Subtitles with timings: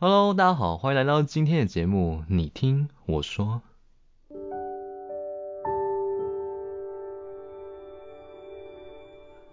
[0.00, 2.22] Hello，大家好，欢迎来到今天的节目。
[2.28, 3.62] 你听我说。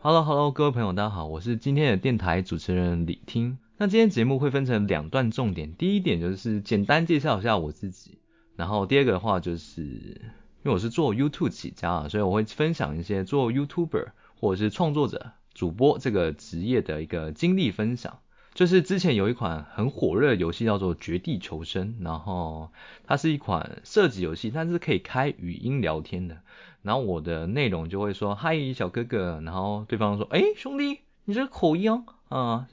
[0.01, 3.57] Hello，Hello，各位朋友，大家好，我是今天的电台主持人李听。
[3.77, 8.19] 那今天节目会分成两段重点，第一点就是简单介绍一下我自己，
[8.55, 14.09] 然后第二个的话就是，因为我是做 YouTube 起家啊，所以我会分享一些做 YouTuber
[14.39, 18.19] 或者是创作者、主播这个职业的一个经历分享。
[18.55, 22.71] 就是之前有一款很火热的游戏叫做《绝地求生》，然后
[23.05, 26.37] 它是一款射击游戏，但是可以开语音聊天的。
[26.81, 32.67] 然后我的内容就会说：“嗨，小哥哥。”然后对方说：“哎，兄弟，你这个口音哦，啊，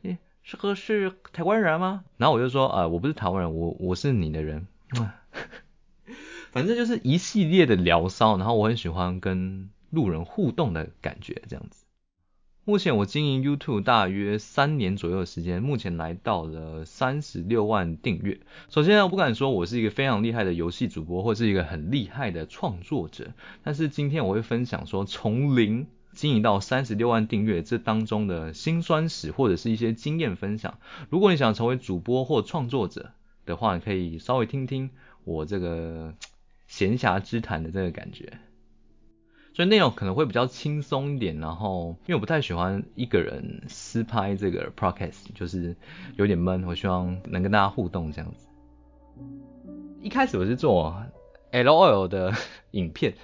[0.44, 4.68] 是个是台湾人吗？”然后我就说：“啊，我不是台湾人，我我是你的人。”
[6.52, 11.81] 反正就是一系列的聊骚，然后我很喜欢跟路人互动的感觉，这样子。
[12.64, 18.38] 目前我经营 YouTube 大约三年左右的时间，目前来到了三十六万订阅。
[18.68, 23.32] 首先，我不敢说我是一个非常厉害的游戏主播，或是一个很厉害的创作者。
[23.64, 30.78] 但是今天我会分享说，从零经营到三十六万订阅这当中的辛酸史，或者是一些经验分享。
[31.10, 33.10] 如果你想成为主播或创作者
[33.44, 34.88] 的话，可以稍微听听
[35.24, 36.14] 我这个
[36.68, 38.38] 闲暇之谈的这个感觉。
[39.54, 45.76] 所以内容可能会比较轻松一点，然后因为我不太喜欢一个人私拍这个 podcast，就是
[46.16, 48.46] 有点闷，我希望能跟大家互动这样子。
[50.00, 51.04] 一开始我是做
[51.52, 52.32] LOL 的
[52.72, 53.14] 影片，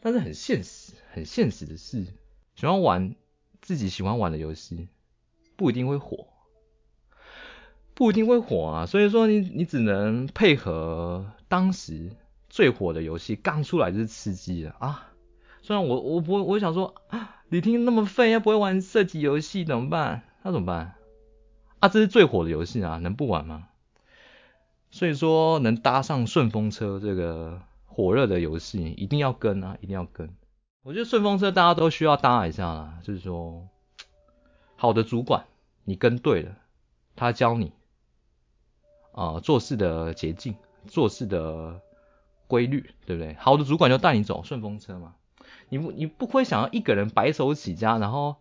[0.00, 2.06] 但是很现实，很现实的是，
[2.54, 3.14] 喜欢玩
[3.60, 4.88] 自己喜欢玩的游戏，
[5.54, 6.28] 不一定会火，
[7.94, 8.86] 不一定会火啊。
[8.86, 12.10] 所以说你你只能配合当时
[12.48, 15.12] 最火的游戏，刚出来就是吃鸡了啊。
[15.66, 16.94] 虽然我我不我想说，
[17.50, 20.22] 李听那么废，又不会玩射击游戏怎么办？
[20.44, 20.94] 那怎么办？
[21.80, 23.66] 啊，这是最火的游戏啊，能不玩吗？
[24.92, 30.32] 所以说能搭上顺风车这个火热的游戏，一定要跟啊，一定要跟。
[30.84, 33.66] 我觉得顺风车大家都需要搭一下啦，就是说，
[34.76, 35.46] 好的主管，
[35.82, 36.56] 你跟对了，
[37.16, 37.72] 他教你
[39.10, 40.54] 啊做事的捷径，
[40.86, 41.80] 做事的
[42.46, 43.34] 规律，对不对？
[43.34, 45.16] 好的主管就带你走顺风车嘛。
[45.68, 48.36] 你不你不会想要一个人白手起家，然后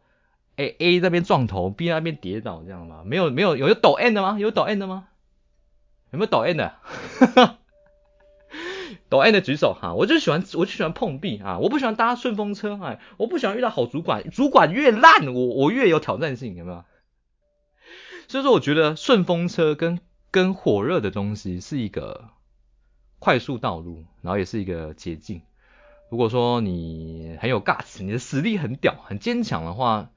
[0.57, 3.03] A A 那边撞头，B 那边跌倒这样吗？
[3.05, 4.37] 没有没有有有抖 N 的吗？
[4.39, 5.07] 有抖 N 的吗？
[6.11, 6.75] 有没有抖 N 的？
[9.09, 9.93] 抖 N 的举手哈！
[9.93, 11.59] 我就喜欢我就喜欢碰壁啊！
[11.59, 12.99] 我不喜欢搭顺风车哎！
[13.17, 16.83] 我不喜欢遇到好主管，主管越烂我我越有挑战性，有没有？
[18.27, 19.99] 所以说我觉得顺风车跟
[20.31, 22.29] 跟火热的东西是一个
[23.19, 25.41] 快速道路，然后也是一个捷径。
[26.09, 30.11] 如果说你很有 guts，你的实力很屌、很坚强的话，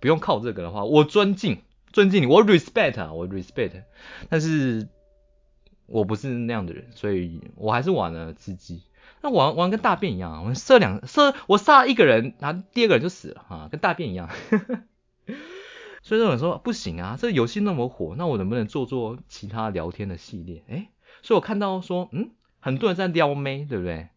[0.00, 3.82] 不用靠这个的话，我尊敬、尊敬你，我 respect 啊，我 respect。
[4.28, 4.88] 但是
[5.86, 8.82] 我不是那样的人，所以我还是玩了吃鸡。
[9.22, 14.28] 那玩玩跟大便一样，我射两射，我杀一个人，然后第二个人就死了啊，跟大便一样。
[16.02, 20.62] 所以有人说不行啊，这个游戏那么火，那我能不能做做其他聊天的系列？
[20.68, 20.88] 哎，
[21.22, 24.08] 所以我看到说，嗯，很多人在撩妹，对不对？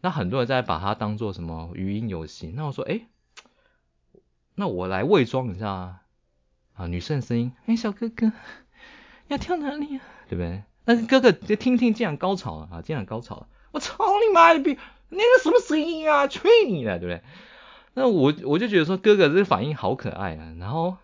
[0.00, 2.52] 那很多人在把它当做什么语音游戏？
[2.54, 3.06] 那我说，哎，
[4.54, 6.00] 那我来伪装一下
[6.74, 8.32] 啊，女生的声音，哎，小哥哥
[9.26, 10.04] 要跳哪里啊？
[10.28, 10.62] 对不对？
[10.84, 13.48] 但是哥哥就听听，竟然高潮了啊，竟然高潮了！
[13.72, 14.78] 我操你妈的逼，
[15.10, 16.26] 那个什么声音啊？
[16.26, 17.22] 吹你了，对不对？
[17.94, 20.54] 那我我就觉得说，哥哥这个反应好可爱啊。
[20.58, 20.96] 然后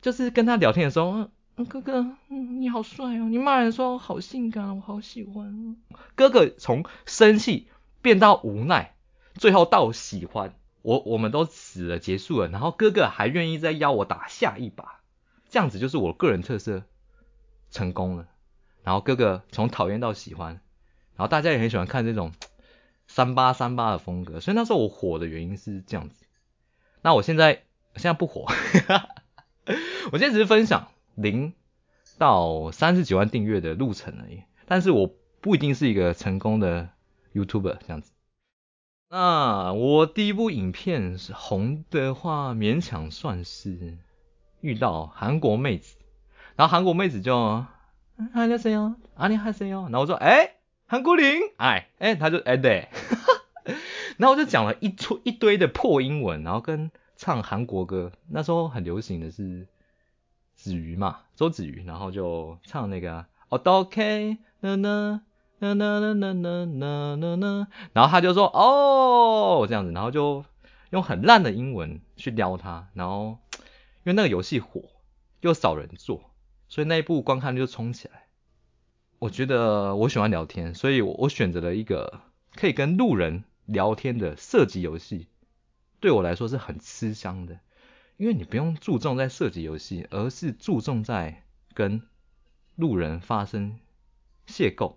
[0.00, 1.28] 就是跟他聊天的时候，
[1.68, 5.76] 哥哥，嗯，你好帅哦，你骂人说好性感，我好喜欢。
[6.14, 7.68] 哥哥从生气。
[8.02, 8.96] 变到无奈，
[9.34, 12.48] 最后到喜欢我，我们都死了，结束了。
[12.48, 14.98] 然后哥哥还愿意再邀我打下一把，
[15.48, 16.82] 这样子就是我个人特色，
[17.70, 18.26] 成功了。
[18.82, 20.54] 然后哥哥从讨厌到喜欢，
[21.14, 22.32] 然后大家也很喜欢看这种
[23.06, 26.24] 三八三八的风格，所以那时候我火的原因是这样子。
[27.02, 27.62] 那我现在
[27.94, 28.46] 现在不火，
[30.10, 31.52] 我现在只是分享零
[32.18, 35.10] 到三十几万订阅的路程而已，但是我
[35.40, 36.88] 不一定是一个成功的。
[37.34, 38.12] YouTuber 这样子，
[39.08, 43.96] 那我第一部影片是红的话，勉强算是
[44.60, 45.96] 遇到韩国妹子，
[46.56, 47.64] 然后韩国妹子就，
[48.34, 48.96] 还有谁哦？
[49.14, 49.84] 啊你还谁哦？
[49.84, 52.90] 然后我说，哎，韩国林，哎，哎，他就哎对，
[54.18, 59.66] 然后我就讲了一出一堆的破英文，然后跟唱韩国歌，那时候很流行的是
[60.62, 65.22] 子瑜嘛，周子瑜，然后就唱那个哦都 OK 呢呢。
[65.58, 70.44] 呐呐呐呐呐呐呐呐，然后他就说哦这样子，然后就
[70.90, 73.38] 用很烂的英文去撩他，然后
[74.04, 74.82] 因为那个游戏火
[75.40, 76.30] 又少人做，
[76.68, 78.24] 所以那一部观看率就冲起来。
[79.20, 82.20] 我觉得我喜欢聊天，所以我我选择了一个
[82.56, 85.28] 可以跟路人聊天的射击游戏，
[86.00, 87.60] 对我来说是很吃香的，
[88.16, 91.42] 因为你不用注重在设计游戏，而是注重在
[91.74, 92.02] 跟
[92.76, 93.78] 路人发生
[94.46, 94.94] 邂逅，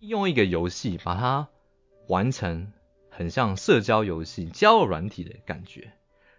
[0.00, 1.48] 用一个游戏把它
[2.08, 2.72] 完成，
[3.10, 5.92] 很像社交游戏、交友软体的感觉。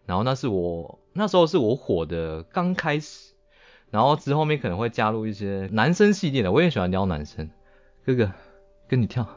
[0.06, 3.34] 然后那是我那时候是我火的刚开始，
[3.90, 7.50] 然后之后面可能会加入一些男生系列的，我也喜欢撩男生。
[8.06, 8.32] 哥哥，
[8.88, 9.28] 跟你跳。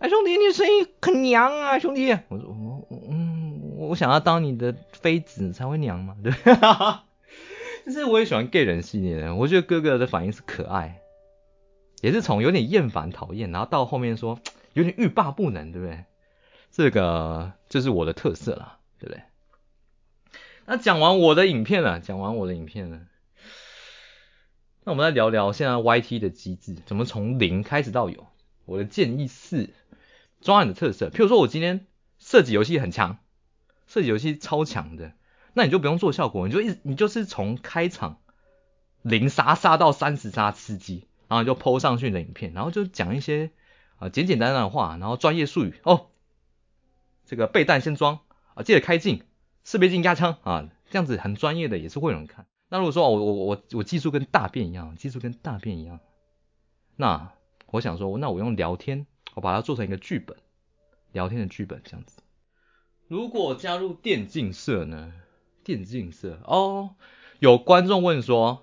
[0.00, 2.10] 哎，兄弟，你声音很娘啊，兄弟。
[2.28, 2.50] 我说
[3.88, 6.32] 我，想要当你的妃子才会娘嘛，对。
[7.86, 11.00] 就是我也喜欢 gay 人系列的，我觉得哥哥的反应是可爱，
[12.02, 14.38] 也是从有点厌烦、讨厌，然后到后面说
[14.74, 16.04] 有点欲罢不能，对不对？
[16.70, 19.22] 这个就是我的特色了，对不对？
[20.66, 23.00] 那讲完我的影片了，讲完我的影片了，
[24.84, 28.26] 那我们来聊聊现在 YT 的机制，怎么从零开始到有。
[28.66, 29.70] 我的建议是
[30.42, 31.86] 抓你的特色，譬如说我今天
[32.18, 33.18] 设计游戏很强，
[33.90, 35.12] 设计游戏超强的，
[35.52, 38.20] 那你就不用做效果，你就一你就是从开场
[39.02, 43.50] 零杀杀到三十杀吃鸡，然后就 PO 上去的影片，然后就讲一些
[43.98, 46.06] 啊简简单单的话，然后专业术语哦，
[47.26, 48.20] 这个备弹先装
[48.54, 49.24] 啊，记得开镜。
[49.64, 52.46] 识别镜压枪啊，这样子很专业的也是会有人看。
[52.68, 55.98] 那如果说我我我我技术跟大便一样，技术跟大便一样，
[56.96, 57.32] 那
[57.66, 60.36] 我想说，那我用聊天，我把它做成一个剧本，
[61.12, 62.22] 聊天的剧本这样子。
[63.10, 65.12] 如果加入电竞社呢？
[65.64, 66.94] 电竞社哦，
[67.40, 68.62] 有观众问说，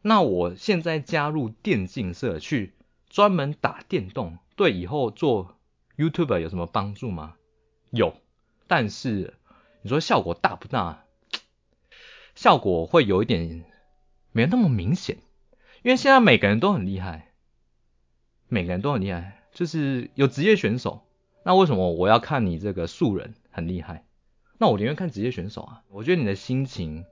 [0.00, 2.72] 那我现在加入电竞社去
[3.10, 5.58] 专门打电动，对以后做
[5.98, 7.36] YouTube 有什么帮助吗？
[7.90, 8.16] 有，
[8.66, 9.34] 但是。
[9.82, 11.04] 你说效果大不大？
[12.34, 13.66] 效果会有一点
[14.32, 15.18] 没那么明显，
[15.82, 17.34] 因为现在每个人都很厉害，
[18.48, 21.02] 每个人都很厉害，就是有职业选手。
[21.44, 24.04] 那为什么我要看你这个素人很厉害？
[24.58, 25.82] 那我宁愿看职业选手啊！
[25.88, 27.04] 我觉得你的心情，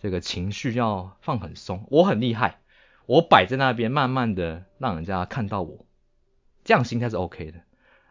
[0.00, 1.86] 这个情绪要放很松。
[1.90, 2.60] 我很厉害，
[3.06, 5.86] 我摆在那边，慢慢的让人家看到我，
[6.64, 7.60] 这样心态是 OK 的。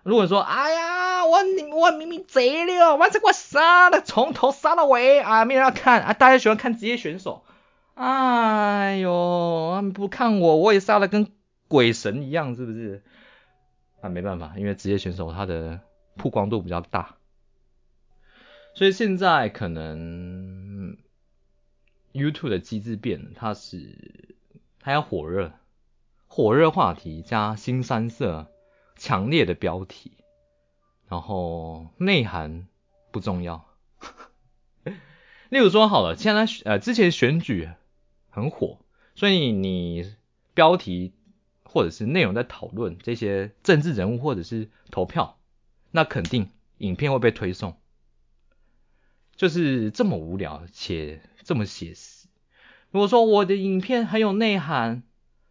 [0.04, 0.96] 如果说，哎呀。
[1.26, 1.40] 我
[1.76, 5.44] 我明明贼了，我这我杀了，从头杀到尾啊！
[5.44, 6.14] 没人要看啊！
[6.14, 7.44] 大家喜欢看职业选手，
[7.96, 11.32] 哎呦，不看我，我也杀的跟
[11.68, 13.04] 鬼神一样，是不是？
[14.02, 15.80] 啊，没办法，因为职业选手他的
[16.16, 17.16] 曝光度比较大，
[18.76, 20.98] 所以现在可能
[22.12, 24.36] YouTube 的机制变了，它是
[24.82, 25.54] 它要火热，
[26.28, 28.52] 火热话题加新三色，
[28.98, 30.12] 强烈的标题。
[31.08, 32.68] 然后内涵
[33.12, 33.66] 不重要，
[35.50, 37.70] 例如说好了，现在呃之前选举
[38.30, 38.80] 很火，
[39.14, 40.14] 所以你
[40.54, 41.14] 标题
[41.64, 45.38] 或者是内容在讨论这些政治人物或者是投票，
[45.92, 46.50] 那肯定
[46.80, 47.78] 影片会被推送，
[49.36, 52.28] 就是这么无聊且这么写实。
[52.92, 55.04] 如果说我的影片很有内涵。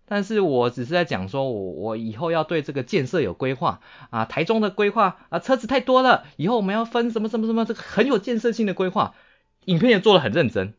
[0.06, 9.14] 但是我只是在讲说，我我以后要对这个建设有规划啊，台中的规划啊，车子太多了，以后我们要分什么什么什么，这个很有建设性的规划，
[9.64, 10.74] 影片也做的很认真，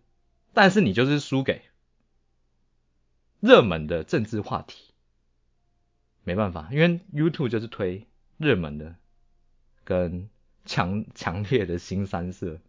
[0.54, 1.64] 但是你就是输给
[3.40, 4.94] 热门的政治话题，
[6.24, 8.06] 没办法，因为 YouTube 就是推
[8.38, 8.94] 热门的，
[9.84, 10.30] 跟
[10.66, 12.60] 强强烈的新三色，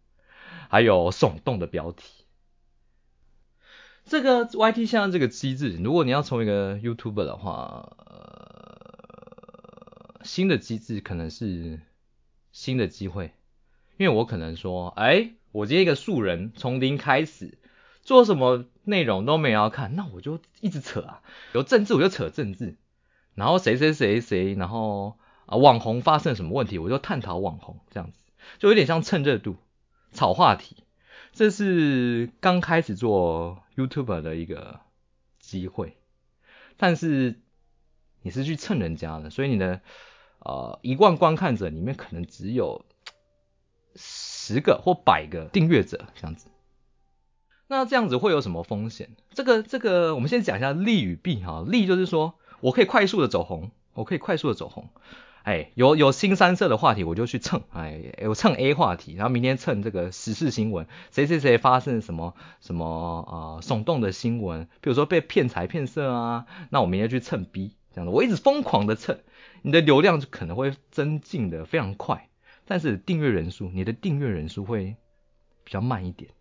[0.69, 2.25] 还有耸动的标题。
[4.05, 9.01] 这个 YT 现在这个机制，如果你要成为一个 YouTuber 的话，呃，
[10.23, 11.81] 新的机制可能是
[12.53, 13.33] 新的机会，
[13.97, 17.57] 因为我可能说，哎，我今天一个素人从零开始
[18.01, 21.21] 做什么内容都没要看，那我就一直扯啊，
[21.53, 22.77] 有政治我就扯政治，
[23.35, 28.19] 然后谁谁谁谁，然后啊网红发生什么问题，我就探讨网红这样子，
[28.57, 29.57] 就有点像蹭热度、
[30.13, 30.77] 炒话题。
[31.33, 34.79] 这是刚开始做 YouTube 的一个
[35.39, 35.95] 机会，
[36.77, 37.39] 但是
[38.23, 39.81] 你是去蹭人家的，所以你的
[40.39, 42.85] 呃一万观看者里面可能只有
[43.95, 46.47] 十个或百个订阅者这样子。
[47.67, 49.15] 那这样子会有什么风险？
[49.35, 51.63] 这个这个我们先讲一下利与弊哈。
[51.67, 54.89] 利就是说我可以快速的走红，我可以快速的走红。
[55.47, 57.61] 哎，有有新三色的话题，我就去蹭。
[57.71, 69.19] 哎，我蹭 A 话题，然后明天蹭这个时事新闻，谁谁谁发生什么什么啊耸动的新闻，比如说被骗财骗色啊，那我明天去蹭 B，这样子，我一直疯狂的蹭，
[69.61, 72.27] 你的流量就可能会增进的非常快，
[72.65, 74.97] 但是订阅人数，你的订阅人数会
[75.63, 76.31] 比较慢一点，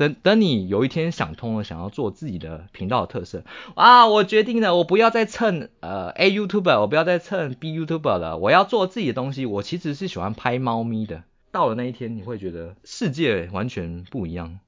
[0.00, 9.44] 等等你有一天想通了，想要做自己的频道的特色啊，我决定了，我不要再蹭呃 A YouTuber，我不要再蹭 B YouTuber 了，我要做自己的东西。
[9.44, 11.24] 我其实是喜欢拍猫咪的。
[11.50, 14.60] 到了那一天，你会觉得世界完全不一样，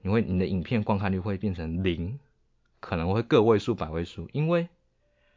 [0.00, 2.18] 你会你的影片观看率会变成零，
[2.80, 4.68] 可能会个位数、百位数，因为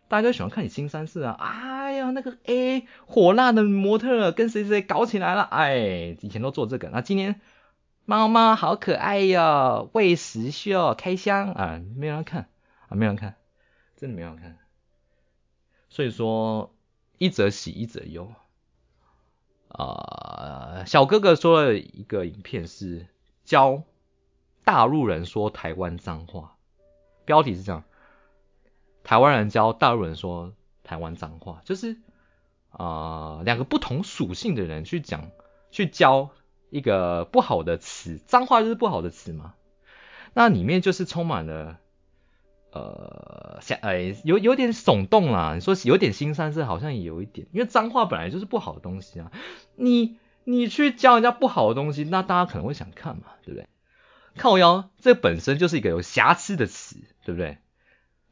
[0.07, 1.35] 大家都喜欢看你新三色啊。
[1.37, 7.41] 哎呀，那个 A 火辣的模特跟谁谁搞起来了，哎，以前都做这个，那今天。
[8.11, 12.49] 猫猫好可爱哟，喂食秀开箱啊，没人看
[12.89, 13.37] 啊，没人看，
[13.95, 14.57] 真的没人看。
[15.87, 16.75] 所以说
[17.17, 18.29] 一则喜一则忧
[19.69, 20.83] 啊。
[20.85, 23.07] 小哥哥说了一个影片是
[23.45, 23.83] 教
[24.65, 26.57] 大陆人说台湾脏话，
[27.23, 27.85] 标题是这样：
[29.05, 30.53] 台湾人教大陆人说
[30.83, 31.95] 台湾脏话，就是
[32.71, 35.31] 啊两个不同属性的人去讲
[35.71, 36.29] 去教。
[36.71, 39.53] 一个不好的词，脏话就是不好的词嘛。
[40.33, 41.77] 那里面就是充满了，
[42.71, 45.53] 呃，想，哎，有有点耸动啦。
[45.53, 49.31] 你说有点心酸，是好像也有一点，因为脏话本来就是不好的东西啊。
[49.75, 53.67] 你你去教人家不好的东西，那大家可能会想看嘛，对不对？
[54.37, 57.57] 靠腰，这本身就是一个有瑕疵的词，对不对？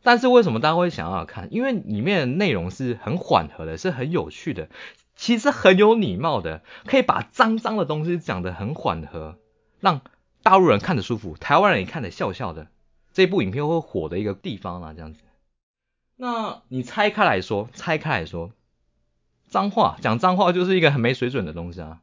[0.01, 1.49] 但是为什么大家会想要看？
[1.51, 4.69] 因为里面的内容是很缓和的，是很有趣的。
[5.19, 9.37] 其实很有礼貌的，可以把脏脏的东西讲得很缓和，
[9.81, 9.99] 让
[10.43, 12.67] 大陆人看着舒服，台湾人也看着笑笑的。
[13.11, 15.19] 这部影片会火的一个地方啊，这样子。
[16.15, 18.51] 那你拆开来说，拆开来说，
[19.49, 21.99] 脏话讲脏话就是一个很没水准的东西啊，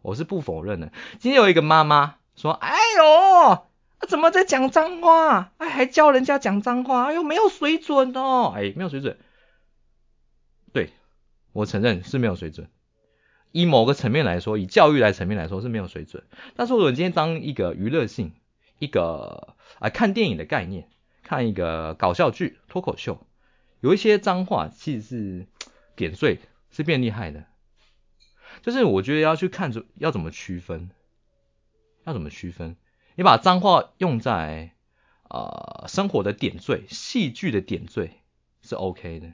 [0.00, 0.90] 我是不否认的。
[1.20, 3.66] 今天有一个妈妈说：“哎呦，
[4.08, 5.52] 怎么在讲脏话？
[5.58, 7.08] 哎，还教人家讲脏话？
[7.08, 9.18] 哎呦，没有水准哦，哎，没有水准。”
[11.58, 12.68] 我承认是没有水准，
[13.50, 16.22] 以某个层面来说，以教育来层面来说是没有水准。
[16.54, 18.32] 但是我今天当一个娱乐性，
[18.78, 20.88] 一个啊看电影的概念，
[21.24, 23.26] 看一个搞笑剧、脱口秀，
[23.80, 25.46] 有一些脏话其实是
[25.96, 26.38] 点缀，
[26.70, 27.44] 是变厉害的。
[28.62, 30.90] 就是我觉得要去看出要怎么区分，
[32.04, 32.76] 要怎么区分？
[33.16, 34.70] 你把脏话用在
[35.24, 38.12] 啊生活的点缀、戏剧的点缀
[38.62, 39.32] 是 OK 的。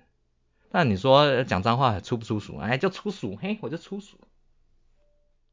[0.75, 2.59] 那你说讲脏话粗不粗俗？
[2.59, 4.19] 哎，就粗俗，嘿，我就粗俗。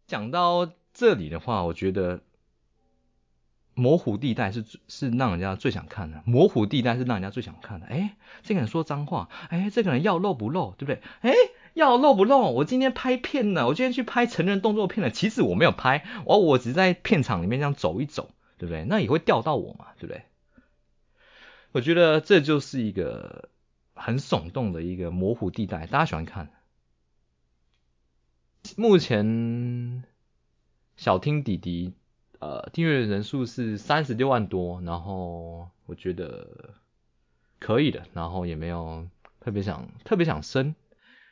[0.08, 2.22] 讲到这里的话，我觉得
[3.76, 6.24] 模糊地带是是让人家最想看的。
[6.26, 7.86] 模糊地带是让人家最想看的。
[7.86, 11.00] 哎，这个人说脏话，哎，这个人要露不露，对不对？
[11.22, 11.36] 哎，
[11.76, 12.52] 要露不露？
[12.54, 15.12] 我今天拍片呢，我今天去拍成人动作片了。
[15.12, 18.86] 其实我没有拍，我我只在片场里面这样走一走，对不对？
[18.86, 20.24] 那也会钓到我嘛，对不对？
[21.74, 23.50] 我觉得这就是一个。
[23.94, 26.50] 很耸动的一个模糊地带，大家喜欢看。
[28.78, 30.04] 目前
[30.96, 31.94] 小听弟弟
[32.40, 36.76] 呃订阅人数是三十六万多，然后我觉得
[37.60, 39.08] 可以的，然后也没有
[39.40, 40.76] 特别想特别想升。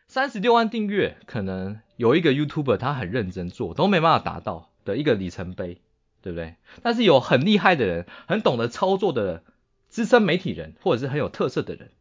[0.08, 5.82] 三十六万订阅，可能有一个 YouTuber 他很认真做都没办法达到的一个里程碑，
[6.24, 6.56] 对不对？
[6.82, 9.44] 但是有很厉害的人，很懂得操作的
[9.88, 11.92] 资深媒体人，或者是很有特色的人。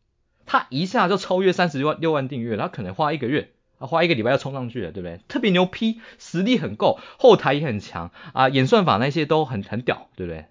[0.51, 5.21] 他一下就超越三十六万六万订阅，他可能花一个月，啊花一个礼拜要冲上去了，对不对？
[5.29, 10.47] 特别牛批，实力很够，后台也很强啊，演算法那些都很很屌，对不对？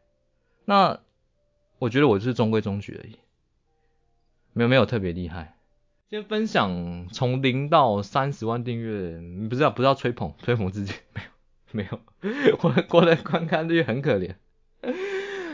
[0.65, 0.99] 那
[1.79, 3.17] 我觉得我就是中规中矩而已，
[4.53, 5.55] 没有没有特别厉害。
[6.09, 10.93] 先分享从零到三十万订阅，不知道不知道吹捧吹捧自己，
[11.71, 14.35] 没 有没有， 我过的观看率很可怜，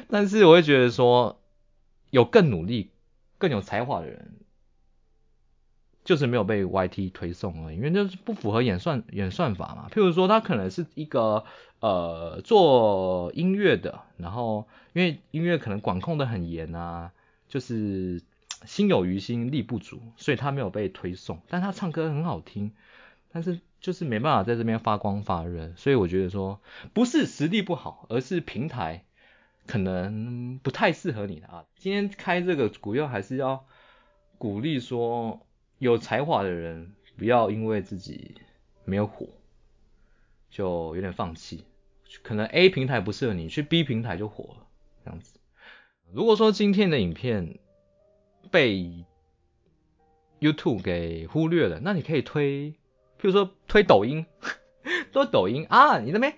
[0.10, 1.42] 但是我会觉得说
[2.12, 2.92] 有更努力。
[3.44, 4.36] 更有才华的人，
[6.06, 9.90] 就是没有被 YT 推送而已，因为就是不符合演算演算法嘛。
[9.92, 11.44] 譬如说，他可能是一个
[11.82, 17.12] 呃做音乐的，然后因为音乐可能管控的很严啊，
[17.50, 18.22] 就是
[18.66, 21.42] 心有余心力不足，所以他没有被推送。
[21.50, 22.72] 但他唱歌很好听，
[23.30, 25.74] 但是就是没办法在这边发光发热。
[25.76, 26.62] 所以我觉得说，
[26.94, 29.04] 不是实力不好，而是平台。
[29.66, 31.66] 可能不太适合你的啊。
[31.76, 33.66] 今天开这个股票还是要
[34.38, 35.46] 鼓励说
[35.80, 38.36] 有才华的人不要因为自己
[38.86, 39.28] 没有火
[40.50, 41.66] 就有点放弃。
[42.22, 44.68] 可能 A 平台不适合你，去 B 平台就火了
[45.04, 45.40] 这样子。
[46.12, 47.58] 如果说今天的影片
[48.52, 49.06] 被
[50.40, 54.26] YouTube 给忽略了，那你可以推，譬如说推抖音，
[55.12, 56.36] 做抖音啊，你那边。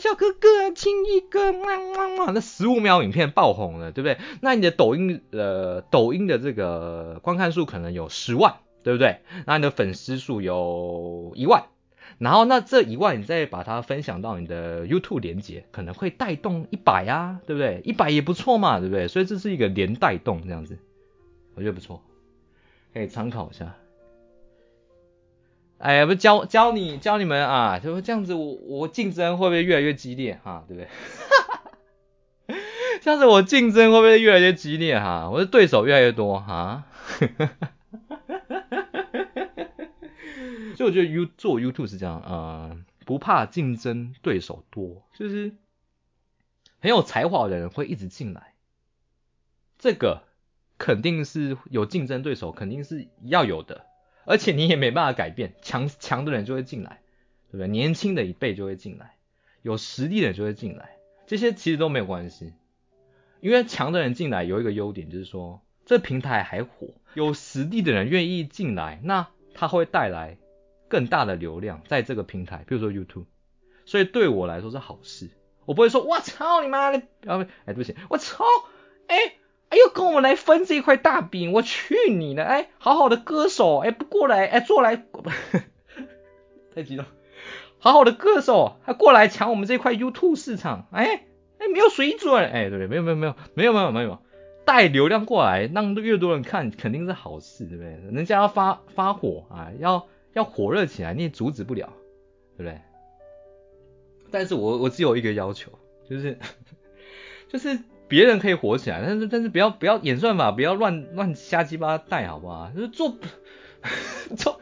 [0.00, 4.18] 小哥哥亲一个，那十五秒影片爆红了，对不对？
[4.40, 9.20] 那你的抖音呃，抖音的这个观看数可能有十万，对不对？
[9.46, 11.66] 那你的粉丝数有一万，
[12.18, 17.80] 然后那这一万，你再把它分享到你的 YouTube 连接，可能会带动一百啊，对不对？
[17.84, 19.08] 一百也不错嘛，对不对？
[19.08, 20.78] 所以这是一个连带动这样子，
[21.54, 22.02] 我觉得不错，
[22.92, 23.74] 可以参考一下。
[25.84, 30.88] 哎呀，不教教你教你们啊，就这样子，我我竞争会不会越来越激烈哈，对不对？
[33.02, 35.28] 这样子我竞争会不会越来越激烈哈？
[35.30, 36.84] 我的对手越来越多哈。
[40.74, 45.52] 所以我觉得 You 做 YouTube 是这样，呃，不怕竞争对手多，就是
[46.80, 48.54] 很有才华的人会一直进来，
[49.78, 50.22] 这个
[50.78, 53.84] 肯定是有竞争对手，肯定是要有的。
[54.26, 57.00] 而且你也没办法改变，强强的人就会进来，
[57.50, 57.68] 对不对？
[57.68, 59.16] 年轻的一辈就会进来，
[59.62, 62.52] 有实力的人就会进来，这些其实都没有关系，
[63.40, 70.38] 因为强的人进来有一个优点，就是说这平台还火，有实力的人愿意进来，那他会带来
[70.88, 73.26] 更大的流量在这个平台，比如说 YouTube，
[73.84, 75.30] 所以对我来说是好事，
[75.66, 78.44] 我不会说我操你妈的，啊不，哎对不起，我操，
[79.94, 81.52] 跟我们来分这块大饼！
[81.52, 82.44] 我去你的！
[82.44, 84.96] 哎，好好的歌手，哎，不过来，哎，坐来，
[86.74, 87.06] 太激动！
[87.78, 91.26] 好好的歌手，还过来抢我们这块 YouTube 市场，哎，
[91.58, 92.88] 哎，没有水准，哎，对不对？
[92.88, 94.18] 没有，没有，没有，没有，没有，没有，
[94.64, 97.90] 带流量过来，让越多人看，肯定是好事，对不对？
[98.12, 101.92] 人家要发发火啊，要要火热起来，你也阻止不了，
[102.56, 102.80] 对不对？
[104.30, 105.70] 但是我我只有一个要求，
[106.10, 106.36] 就是
[107.48, 107.78] 就是。
[108.14, 112.70] 别人可以火起来，但是但是不要不要演算法，不要乱乱瞎鸡巴带，好不好？
[112.72, 113.16] 就是做
[114.38, 114.60] 做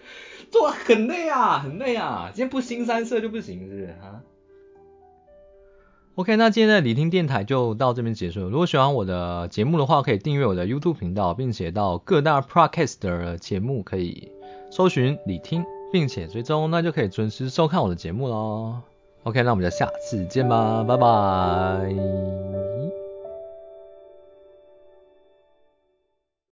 [0.51, 4.25] 做很累啊，很累啊，今天不新三色就不行，是不是啊
[6.15, 8.49] ？OK，那今天的理听电台就到这边结束。
[8.49, 14.33] 如果喜欢我的节目的话，可以订阅我的 YouTube 频道，并且到各大 Podcast 的节目可以
[14.71, 18.81] 搜寻理听，并且追踪，那就可以准时收看我的节目喽。
[19.25, 23.02] OK，那我们就下次见吧，拜拜。